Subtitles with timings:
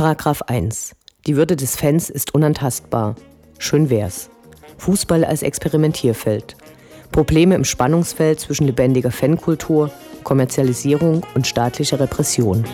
[0.00, 0.96] Paragraph 1.
[1.26, 3.16] Die Würde des Fans ist unantastbar.
[3.58, 4.30] Schön wär's.
[4.78, 6.56] Fußball als Experimentierfeld.
[7.12, 9.90] Probleme im Spannungsfeld zwischen lebendiger Fankultur,
[10.24, 12.64] Kommerzialisierung und staatlicher Repression.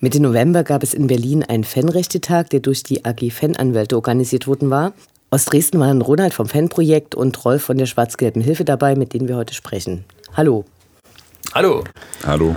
[0.00, 4.70] Mitte November gab es in Berlin einen Fanrechtetag, der durch die AG Fananwälte organisiert worden
[4.70, 4.92] war.
[5.30, 9.26] Aus Dresden waren Ronald vom Fanprojekt und Rolf von der Schwarz-Gelben Hilfe dabei, mit denen
[9.26, 10.04] wir heute sprechen.
[10.36, 10.64] Hallo.
[11.52, 11.82] Hallo.
[12.24, 12.54] Hallo.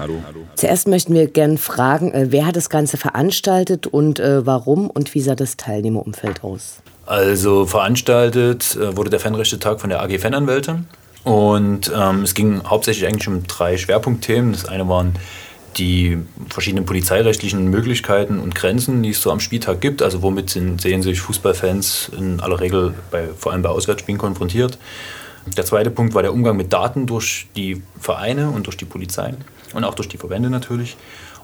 [0.55, 5.11] Zuerst möchten wir gerne fragen, äh, wer hat das Ganze veranstaltet und äh, warum und
[5.15, 6.77] wie sah das Teilnehmerumfeld aus?
[7.07, 10.83] Also veranstaltet äh, wurde der Fanrechtetag von der AG Fananwälte
[11.23, 14.51] und ähm, es ging hauptsächlich eigentlich um drei Schwerpunktthemen.
[14.51, 15.15] Das eine waren
[15.77, 16.17] die
[16.49, 20.01] verschiedenen polizeirechtlichen Möglichkeiten und Grenzen, die es so am Spieltag gibt.
[20.01, 24.77] Also womit sind, sehen sich Fußballfans in aller Regel bei, vor allem bei Auswärtsspielen konfrontiert.
[25.57, 29.33] Der zweite Punkt war der Umgang mit Daten durch die Vereine und durch die Polizei
[29.73, 30.97] und auch durch die Verbände natürlich.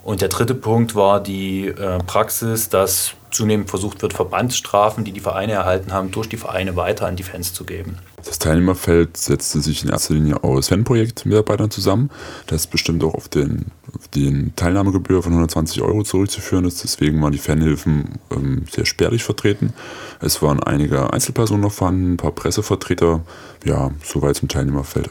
[0.08, 5.20] Und der dritte Punkt war die äh, Praxis, dass zunehmend versucht wird, Verbandsstrafen, die die
[5.20, 7.98] Vereine erhalten haben, durch die Vereine weiter an die Fans zu geben.
[8.24, 12.10] Das Teilnehmerfeld setzte sich in erster Linie aus Fanprojektmitarbeitern zusammen.
[12.46, 16.86] Das bestimmt auch auf den, auf den Teilnahmegebühr von 120 Euro zurückzuführen ist.
[16.86, 19.74] Deswegen waren die Fanhilfen ähm, sehr spärlich vertreten.
[20.22, 23.26] Es waren einige Einzelpersonen noch vorhanden, ein paar Pressevertreter.
[23.66, 25.10] Ja, soweit zum Teilnehmerfeld.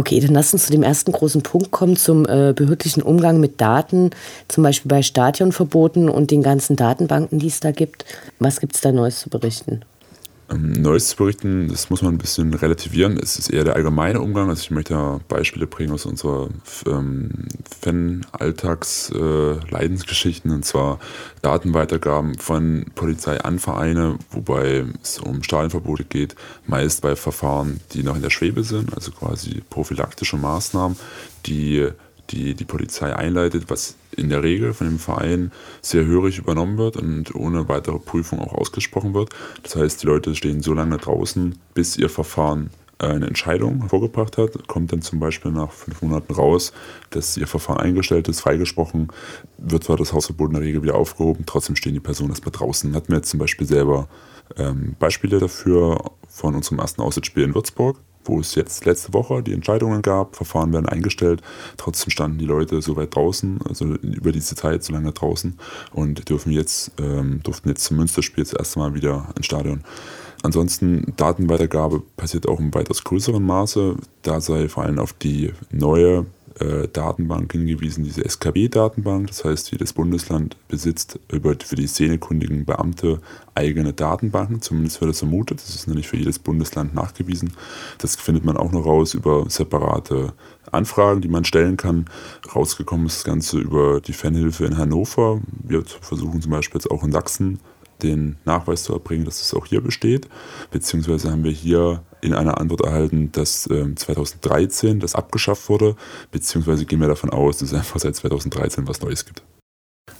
[0.00, 3.60] Okay, dann lass uns zu dem ersten großen Punkt kommen, zum äh, behördlichen Umgang mit
[3.60, 4.12] Daten,
[4.48, 8.06] zum Beispiel bei Stadionverboten und den ganzen Datenbanken, die es da gibt.
[8.38, 9.82] Was gibt es da Neues zu berichten?
[10.50, 13.18] Ähm, Neues zu berichten, das muss man ein bisschen relativieren.
[13.22, 14.48] Es ist eher der allgemeine Umgang.
[14.48, 16.48] Also ich möchte da Beispiele bringen aus unserer
[16.86, 17.30] ähm,
[17.80, 20.98] Fan-Alltags-Leidensgeschichten, äh, und zwar
[21.42, 26.36] Datenweitergaben von Polizei an Vereine, wobei es um Stadionverbote geht,
[26.66, 30.96] meist bei Verfahren, die noch in der Schwebe sind, also quasi prophylaktische Maßnahmen,
[31.46, 31.88] die
[32.30, 35.50] die die Polizei einleitet, was in der Regel von dem Verein
[35.80, 39.30] sehr hörig übernommen wird und ohne weitere Prüfung auch ausgesprochen wird.
[39.62, 44.68] Das heißt, die Leute stehen so lange draußen, bis ihr Verfahren eine Entscheidung hervorgebracht hat,
[44.68, 46.72] kommt dann zum Beispiel nach fünf Monaten raus,
[47.08, 49.08] dass ihr Verfahren eingestellt ist, freigesprochen,
[49.56, 52.94] wird zwar das Hausverbot in der Regel wieder aufgehoben, trotzdem stehen die Personen erstmal draußen.
[52.94, 54.08] Hatten wir jetzt zum Beispiel selber
[54.56, 55.98] ähm, Beispiele dafür
[56.28, 60.72] von unserem ersten Auswärtsspiel in Würzburg wo es jetzt letzte Woche die Entscheidungen gab, Verfahren
[60.72, 61.42] werden eingestellt,
[61.76, 65.58] trotzdem standen die Leute so weit draußen, also über diese Zeit so lange draußen
[65.92, 69.82] und dürfen jetzt, ähm, durften jetzt zum Münsterspiel das erste Mal wieder ins Stadion.
[70.42, 73.96] Ansonsten Datenweitergabe passiert auch im weitaus größeren Maße.
[74.22, 76.24] Da sei vor allem auf die neue
[76.60, 79.28] äh, Datenbank hingewiesen, diese SKB-Datenbank.
[79.28, 83.20] Das heißt, jedes Bundesland besitzt über, für die szenekundigen Beamte
[83.54, 84.60] eigene Datenbanken.
[84.60, 85.58] Zumindest wird das vermutet.
[85.58, 87.52] Das ist noch nicht für jedes Bundesland nachgewiesen.
[87.98, 90.34] Das findet man auch noch raus über separate
[90.70, 92.06] Anfragen, die man stellen kann.
[92.54, 95.40] Rausgekommen ist das Ganze über die Fanhilfe in Hannover.
[95.62, 97.58] Wir versuchen zum Beispiel jetzt auch in Sachsen
[98.02, 100.28] den Nachweis zu erbringen, dass es auch hier besteht.
[100.70, 105.96] Beziehungsweise haben wir hier in einer Antwort erhalten, dass äh, 2013 das abgeschafft wurde.
[106.30, 109.42] Beziehungsweise gehen wir davon aus, dass es einfach seit 2013 was Neues gibt.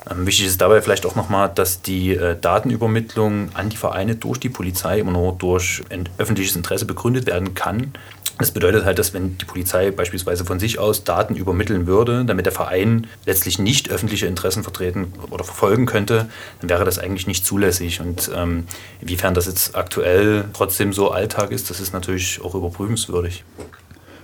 [0.09, 4.39] Ähm, wichtig ist dabei vielleicht auch nochmal, dass die äh, Datenübermittlung an die Vereine durch
[4.39, 5.83] die Polizei immer nur durch
[6.19, 7.93] öffentliches Interesse begründet werden kann.
[8.41, 12.47] Das bedeutet halt, dass wenn die Polizei beispielsweise von sich aus Daten übermitteln würde, damit
[12.47, 16.31] der Verein letztlich nicht öffentliche Interessen vertreten oder verfolgen könnte,
[16.61, 18.01] dann wäre das eigentlich nicht zulässig.
[18.01, 18.67] Und ähm,
[19.03, 23.45] inwiefern das jetzt aktuell trotzdem so Alltag ist, das ist natürlich auch überprüfungswürdig.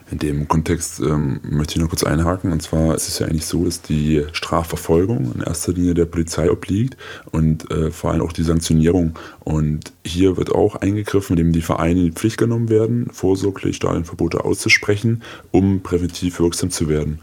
[0.08, 2.52] In dem Kontext ähm, möchte ich noch kurz einhaken.
[2.52, 6.48] Und zwar ist es ja eigentlich so, dass die Strafverfolgung in erster Linie der Polizei
[6.48, 6.96] obliegt
[7.32, 9.18] und äh, vor allem auch die Sanktionierung.
[9.40, 14.44] Und hier wird auch eingegriffen, indem die Vereine in die Pflicht genommen werden, vorsorglich Stadionverbote
[14.44, 17.18] auszusprechen, um präventiv wirksam zu werden.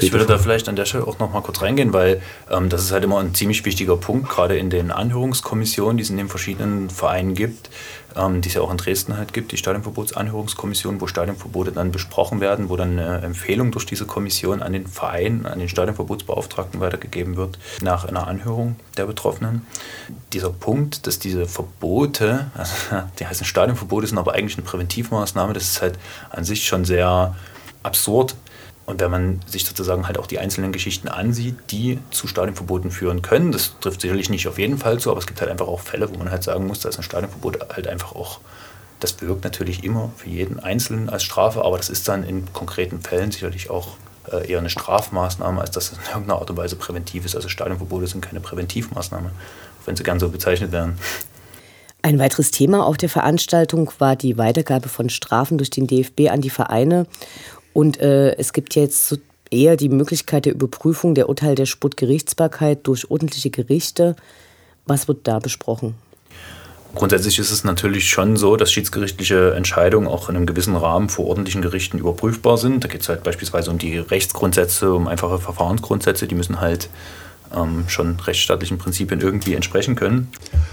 [0.00, 2.84] Ich würde da vielleicht an der Stelle auch noch mal kurz reingehen, weil ähm, das
[2.84, 6.28] ist halt immer ein ziemlich wichtiger Punkt, gerade in den Anhörungskommissionen, die es in den
[6.28, 7.70] verschiedenen Vereinen gibt
[8.16, 12.40] ähm, die es ja auch in Dresden halt gibt, die Stadionverbotsanhörungskommission, wo Stadionverbote dann besprochen
[12.40, 17.36] werden, wo dann eine Empfehlung durch diese Kommission an den Verein, an den Stadionverbotsbeauftragten weitergegeben
[17.36, 19.66] wird, nach einer Anhörung der Betroffenen.
[20.32, 22.74] Dieser Punkt, dass diese Verbote, also
[23.18, 25.98] die heißen Stadionverbote, sind aber eigentlich eine Präventivmaßnahme, das ist halt
[26.30, 27.34] an sich schon sehr
[27.82, 28.36] absurd,
[28.90, 33.22] und wenn man sich sozusagen halt auch die einzelnen Geschichten ansieht, die zu Stadionverboten führen
[33.22, 35.80] können, das trifft sicherlich nicht auf jeden Fall zu, aber es gibt halt einfach auch
[35.80, 38.40] Fälle, wo man halt sagen muss, dass ein Stadionverbot halt einfach auch,
[38.98, 43.00] das wirkt natürlich immer für jeden Einzelnen als Strafe, aber das ist dann in konkreten
[43.00, 43.96] Fällen sicherlich auch
[44.30, 47.36] äh, eher eine Strafmaßnahme, als dass es in irgendeiner Art und Weise präventiv ist.
[47.36, 49.30] Also Stadionverbote sind keine Präventivmaßnahme,
[49.86, 50.98] wenn sie gern so bezeichnet werden.
[52.02, 56.40] Ein weiteres Thema auf der Veranstaltung war die Weitergabe von Strafen durch den DFB an
[56.40, 57.06] die Vereine.
[57.72, 59.16] Und äh, es gibt jetzt so
[59.50, 64.16] eher die Möglichkeit der Überprüfung der Urteile der Sportgerichtsbarkeit durch ordentliche Gerichte.
[64.86, 65.94] Was wird da besprochen?
[66.94, 71.26] Grundsätzlich ist es natürlich schon so, dass schiedsgerichtliche Entscheidungen auch in einem gewissen Rahmen vor
[71.26, 72.82] ordentlichen Gerichten überprüfbar sind.
[72.82, 76.88] Da geht es halt beispielsweise um die Rechtsgrundsätze, um einfache Verfahrensgrundsätze, die müssen halt
[77.54, 80.28] ähm, schon rechtsstaatlichen Prinzipien irgendwie entsprechen können.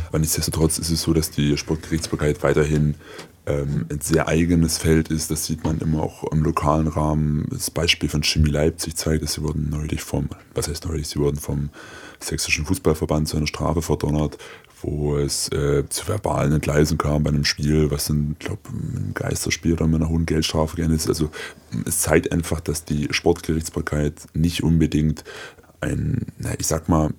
[0.10, 2.96] Aber nichtsdestotrotz ist es so, dass die Sportgerichtsbarkeit weiterhin
[3.48, 5.32] ähm, ein sehr eigenes Feld ist.
[5.32, 7.48] Das sieht man immer auch im lokalen Rahmen.
[7.50, 11.20] Das Beispiel von Chemie Leipzig zeigt, dass sie wurden neulich vom, was heißt neulich, sie
[11.20, 11.70] wurden vom
[12.20, 14.38] Sächsischen Fußballverband zu einer Strafe verdonnert,
[14.82, 19.74] wo es äh, zu verbalen Entgleisungen kam bei einem Spiel, was ein, glaube ein Geisterspiel
[19.74, 21.10] oder mit einer hohen Geldstrafe geendet ist.
[21.10, 21.30] Also
[21.86, 25.24] es zeigt einfach, dass die Sportgerichtsbarkeit nicht unbedingt
[25.82, 27.12] ein, na, ich sag mal,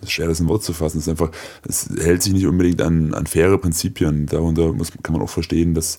[0.00, 0.98] es ist schwer, das in Wort zu fassen.
[0.98, 1.30] Es, einfach,
[1.66, 4.26] es hält sich nicht unbedingt an, an faire Prinzipien.
[4.26, 5.98] Darunter muss, kann man auch verstehen, dass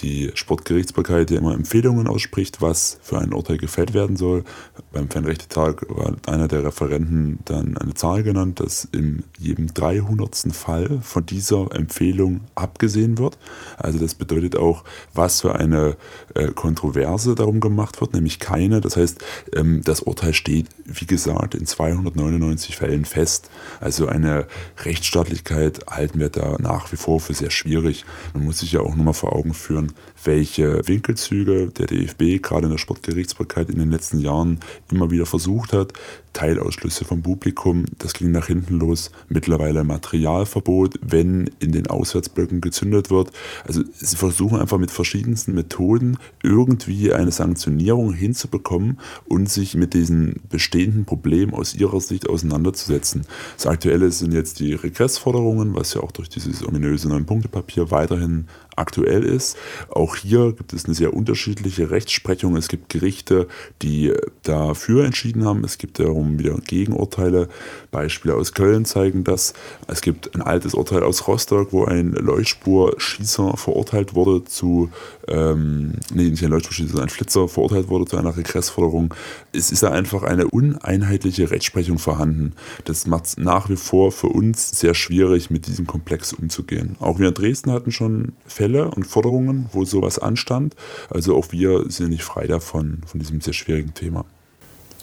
[0.00, 4.44] die Sportgerichtsbarkeit ja immer Empfehlungen ausspricht, was für ein Urteil gefällt werden soll.
[4.92, 10.52] Beim Fanrechtetag war einer der Referenten dann eine Zahl genannt, dass in jedem 300.
[10.52, 13.38] Fall von dieser Empfehlung abgesehen wird.
[13.76, 14.84] Also das bedeutet auch,
[15.14, 15.96] was für eine
[16.34, 18.80] äh, Kontroverse darum gemacht wird, nämlich keine.
[18.80, 19.22] Das heißt,
[19.54, 23.50] ähm, das Urteil steht, wie gesagt, in 299 Fällen fest.
[23.80, 24.46] Also eine
[24.84, 28.04] Rechtsstaatlichkeit halten wir da nach wie vor für sehr schwierig.
[28.34, 29.94] Man muss sich ja auch nochmal vor Augen führen,
[30.24, 34.60] welche Winkelzüge der DFB gerade in der Sportgerichtsbarkeit in den letzten Jahren
[34.90, 35.92] immer wieder versucht hat.
[36.32, 39.10] Teilausschlüsse vom Publikum, das ging nach hinten los.
[39.28, 43.30] Mittlerweile Materialverbot, wenn in den Auswärtsblöcken gezündet wird.
[43.66, 50.40] Also sie versuchen einfach mit verschiedensten Methoden irgendwie eine Sanktionierung hinzubekommen und sich mit diesen
[50.48, 53.26] bestehenden Problemen aus ihrer Sicht auseinanderzusetzen.
[53.56, 58.46] Das Aktuelle sind jetzt die Regressforderungen, was ja auch durch dieses ominöse Neun-Punkte-Papier weiterhin
[58.76, 59.56] aktuell ist.
[59.90, 62.56] Auch hier gibt es eine sehr unterschiedliche Rechtsprechung.
[62.56, 63.48] Es gibt Gerichte,
[63.82, 64.12] die
[64.42, 65.64] dafür entschieden haben.
[65.64, 67.48] Es gibt darum wieder Gegenurteile.
[67.90, 69.54] Beispiele aus Köln zeigen das.
[69.86, 74.90] Es gibt ein altes Urteil aus Rostock, wo ein Leuchtspurschießer verurteilt wurde zu,
[75.28, 79.14] ähm, nee, nicht ein Leuchtspurschießer, ein Flitzer verurteilt wurde zu einer Regressforderung.
[79.52, 82.54] Es ist da einfach eine uneinheitliche Rechtsprechung vorhanden.
[82.84, 86.96] Das macht es nach wie vor für uns sehr schwierig, mit diesem Komplex umzugehen.
[87.00, 90.74] Auch wir in Dresden hatten schon Fälle und Forderungen, wo sowas anstand.
[91.10, 94.24] Also auch wir sind nicht frei davon, von diesem sehr schwierigen Thema.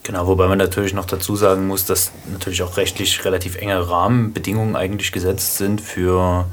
[0.02, 4.76] Genau, wobei man natürlich noch dazu sagen muss, dass natürlich auch rechtlich relativ enge Rahmenbedingungen
[4.76, 6.46] eigentlich gesetzt sind für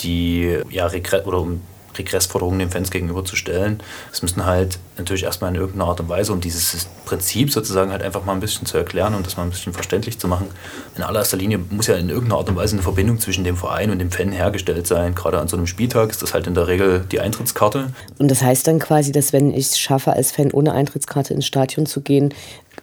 [0.00, 1.60] die ja, Regre oder um
[1.96, 3.82] Regressforderungen den Fans gegenüberzustellen.
[4.12, 8.02] Es müssen halt natürlich erstmal in irgendeiner Art und Weise, um dieses Prinzip sozusagen halt
[8.02, 10.46] einfach mal ein bisschen zu erklären und das mal ein bisschen verständlich zu machen.
[10.96, 13.90] In allererster Linie muss ja in irgendeiner Art und Weise eine Verbindung zwischen dem Verein
[13.90, 15.14] und dem Fan hergestellt sein.
[15.14, 17.92] Gerade an so einem Spieltag ist das halt in der Regel die Eintrittskarte.
[18.18, 21.46] Und das heißt dann quasi, dass wenn ich es schaffe, als Fan ohne Eintrittskarte ins
[21.46, 22.32] Stadion zu gehen,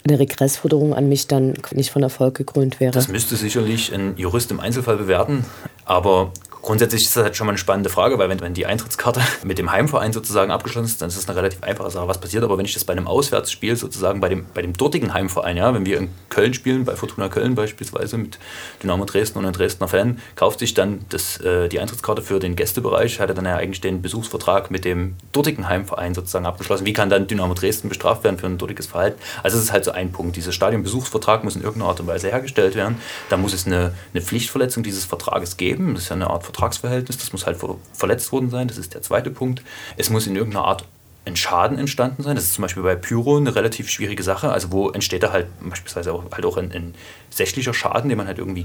[0.08, 2.92] eine Regressforderung an mich dann nicht von Erfolg gekrönt wäre.
[2.92, 5.46] Das müsste sicherlich ein Jurist im Einzelfall bewerten.
[5.86, 6.32] Aber
[6.62, 9.58] Grundsätzlich ist das halt schon mal eine spannende Frage, weil wenn, wenn die Eintrittskarte mit
[9.58, 12.08] dem Heimverein sozusagen abgeschlossen ist, dann ist das eine relativ einfache Sache.
[12.08, 15.14] Was passiert aber, wenn ich das bei einem Auswärtsspiel sozusagen bei dem, bei dem dortigen
[15.14, 18.38] Heimverein, ja, wenn wir in Köln spielen, bei Fortuna Köln beispielsweise mit
[18.84, 22.56] Dynamo Dresden und einem Dresdner Fan, kauft sich dann das, äh, die Eintrittskarte für den
[22.56, 26.86] Gästebereich, hat er dann ja eigentlich den Besuchsvertrag mit dem dortigen Heimverein sozusagen abgeschlossen.
[26.86, 29.20] Wie kann dann Dynamo Dresden bestraft werden für ein dortiges Verhalten?
[29.42, 30.36] Also das ist halt so ein Punkt.
[30.36, 32.98] Dieser Stadionbesuchsvertrag muss in irgendeiner Art und Weise hergestellt werden.
[33.30, 35.96] Da muss es eine, eine Pflichtverletzung dieses Vertrages geben.
[35.96, 37.18] Das ist ja eine Art Vertragsverhältnis.
[37.18, 37.58] Das muss halt
[37.94, 38.68] verletzt worden sein.
[38.68, 39.64] Das ist der zweite Punkt.
[39.98, 40.86] Es muss in irgendeiner Art
[41.24, 42.36] ein Schaden entstanden sein.
[42.36, 44.52] Das ist zum Beispiel bei Pyro eine relativ schwierige Sache.
[44.52, 46.96] Also wo entsteht da halt beispielsweise auch, halt auch ein, ein
[47.30, 48.64] sächlicher Schaden, den man halt irgendwie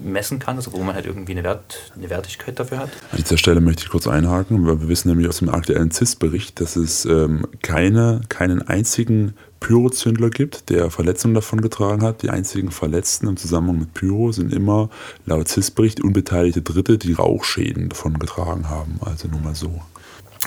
[0.00, 2.90] gegenmessen kann, also wo man halt irgendwie eine, Wert, eine Wertigkeit dafür hat.
[3.12, 6.60] An dieser Stelle möchte ich kurz einhaken, weil wir wissen nämlich aus dem aktuellen CIS-Bericht,
[6.60, 12.22] dass es ähm, keine, keinen einzigen Pyrozündler gibt, der Verletzungen davon getragen hat.
[12.22, 14.88] Die einzigen Verletzten im Zusammenhang mit Pyro sind immer
[15.26, 19.00] laut CIS-Bericht unbeteiligte Dritte, die Rauchschäden davon getragen haben.
[19.04, 19.80] Also nur mal so.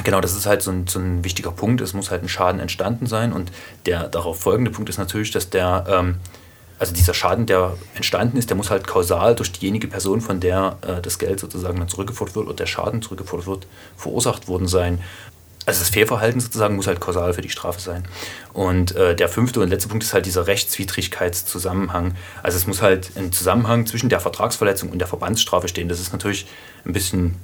[0.03, 1.79] Genau, das ist halt so ein, so ein wichtiger Punkt.
[1.79, 3.31] Es muss halt ein Schaden entstanden sein.
[3.31, 3.51] Und
[3.85, 6.15] der darauf folgende Punkt ist natürlich, dass der, ähm,
[6.83, 10.77] also dieser Schaden, der entstanden ist, der muss halt kausal durch diejenige Person, von der
[10.81, 15.01] äh, das Geld sozusagen dann zurückgefordert wird oder der Schaden zurückgefordert wird, verursacht worden sein.
[15.65, 18.03] Also das Fehlverhalten sozusagen muss halt kausal für die Strafe sein.
[18.51, 22.15] Und äh, der fünfte und letzte Punkt ist halt dieser Rechtswidrigkeitszusammenhang.
[22.41, 25.87] Also es muss halt ein Zusammenhang zwischen der Vertragsverletzung und der Verbandsstrafe stehen.
[25.87, 26.47] Das ist natürlich
[26.85, 27.35] ein bisschen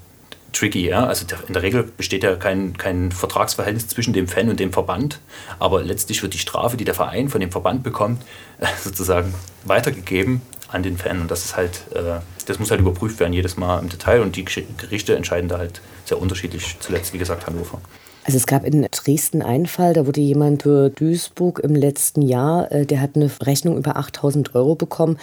[0.54, 0.88] tricky.
[0.88, 1.06] Ja?
[1.06, 5.20] Also in der Regel besteht ja kein, kein Vertragsverhältnis zwischen dem Fan und dem Verband,
[5.60, 8.24] aber letztlich wird die Strafe, die der Verein von dem Verband bekommt,
[8.84, 10.42] sozusagen weitergegeben
[10.72, 11.22] an den Fan.
[11.22, 14.36] Und das ist halt, äh, das muss halt überprüft werden jedes Mal im Detail und
[14.36, 16.78] die Gerichte entscheiden da halt sehr unterschiedlich.
[16.80, 17.82] Zuletzt, wie gesagt, Hannover.
[18.26, 22.72] Also es gab in Dresden einen Fall, da wurde jemand für Duisburg im letzten Jahr,
[22.72, 25.18] äh, der hat eine Rechnung über 8000 Euro bekommen.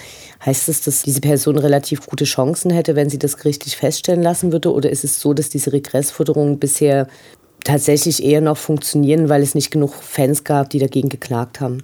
[0.45, 4.51] Heißt das, dass diese Person relativ gute Chancen hätte, wenn sie das gerichtlich feststellen lassen
[4.51, 4.73] würde?
[4.73, 7.07] Oder ist es so, dass diese Regressforderungen bisher
[7.65, 11.83] tatsächlich eher noch funktionieren, weil es nicht genug Fans gab, die dagegen geklagt haben?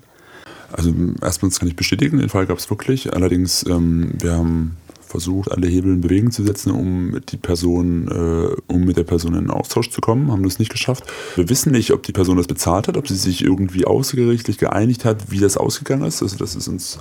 [0.73, 3.13] Also erstmal kann ich bestätigen, den Fall gab es wirklich.
[3.13, 4.77] Allerdings, ähm, wir haben
[5.13, 9.35] versucht, alle Hebel in Bewegung zu setzen, um die Person, äh, um mit der Person
[9.35, 11.05] in Austausch zu kommen, haben das nicht geschafft.
[11.37, 15.05] Wir wissen nicht, ob die Person das bezahlt hat, ob sie sich irgendwie außergerichtlich geeinigt
[15.05, 16.23] hat, wie das ausgegangen ist.
[16.23, 16.99] Also das ist uns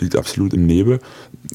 [0.00, 1.00] liegt absolut im Nebel.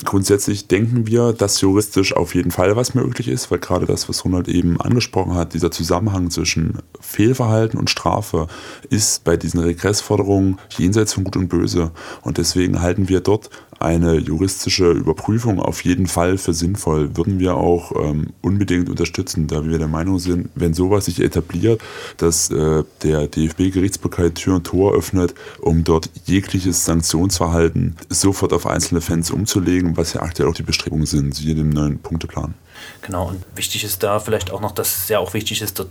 [0.04, 4.24] Grundsätzlich denken wir, dass juristisch auf jeden Fall was möglich ist, weil gerade das, was
[4.24, 8.48] Ronald eben angesprochen hat, dieser Zusammenhang zwischen Fehlverhalten und Strafe
[8.90, 11.92] ist bei diesen Regressforderungen jenseits von Gut und Böse.
[12.22, 17.56] Und deswegen halten wir dort eine juristische Überprüfung auf jeden Fall für sinnvoll, würden wir
[17.56, 21.82] auch ähm, unbedingt unterstützen, da wir der Meinung sind, wenn sowas sich etabliert,
[22.18, 29.02] dass äh, der DFB-Gerichtsbarkeit Tür und Tor öffnet, um dort jegliches Sanktionsverhalten sofort auf einzelne
[29.02, 32.54] Fans umzulegen, was ja aktuell auch die Bestrebungen sind, siehe dem neuen Punkteplan.
[33.02, 35.90] Genau, und wichtig ist da vielleicht auch noch, dass es ja auch wichtig ist, dort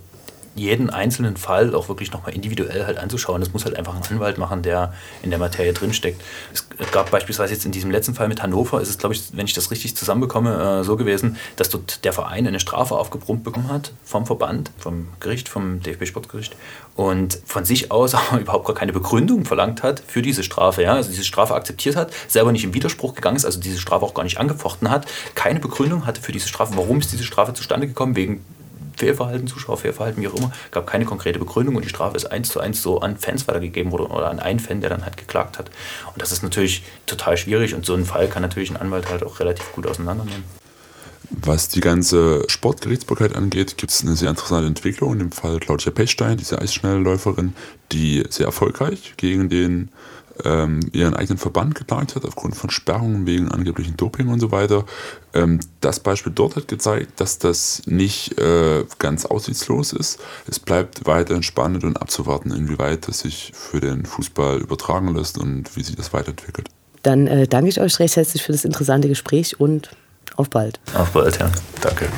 [0.56, 3.40] jeden einzelnen Fall auch wirklich nochmal individuell halt anzuschauen.
[3.40, 6.20] Das muss halt einfach ein Anwalt machen, der in der Materie drinsteckt.
[6.52, 9.46] Es gab beispielsweise jetzt in diesem letzten Fall mit Hannover, ist es, glaube ich, wenn
[9.46, 13.68] ich das richtig zusammenbekomme, äh, so gewesen, dass dort der Verein eine Strafe aufgebrummt bekommen
[13.68, 16.56] hat vom Verband, vom Gericht, vom DFB-Sportgericht
[16.96, 20.82] und von sich aus aber überhaupt gar keine Begründung verlangt hat für diese Strafe.
[20.82, 20.94] Ja?
[20.94, 24.14] Also diese Strafe akzeptiert hat, selber nicht im Widerspruch gegangen ist, also diese Strafe auch
[24.14, 27.86] gar nicht angefochten hat, keine Begründung hatte für diese Strafe, warum ist diese Strafe zustande
[27.86, 28.44] gekommen, wegen
[28.96, 32.60] Fehlverhalten, Zuschauerfehlverhalten, wie auch immer, gab keine konkrete Begründung und die Strafe ist eins zu
[32.60, 35.70] eins so an Fans weitergegeben worden oder an einen Fan, der dann halt geklagt hat.
[36.12, 39.22] Und das ist natürlich total schwierig und so einen Fall kann natürlich ein Anwalt halt
[39.22, 40.44] auch relativ gut auseinandernehmen.
[41.30, 45.14] Was die ganze Sportgerichtsbarkeit angeht, gibt es eine sehr interessante Entwicklung.
[45.14, 47.54] In dem Fall Claudia Pechstein, diese Eisschnellläuferin,
[47.90, 49.90] die sehr erfolgreich gegen den
[50.44, 54.84] ähm, ihren eigenen Verband geklagt hat, aufgrund von Sperrungen wegen angeblichen Doping und so weiter.
[55.34, 60.20] Ähm, das Beispiel dort hat gezeigt, dass das nicht äh, ganz aussichtslos ist.
[60.48, 65.76] Es bleibt weiterhin spannend und abzuwarten, inwieweit das sich für den Fußball übertragen lässt und
[65.76, 66.68] wie sich das weiterentwickelt.
[67.02, 69.90] Dann äh, danke ich euch recht herzlich für das interessante Gespräch und
[70.36, 70.80] auf bald.
[70.94, 71.50] Auf bald, ja.
[71.80, 72.08] Danke.